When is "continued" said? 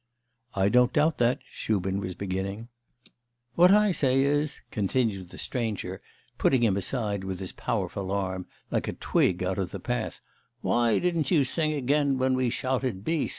4.71-5.29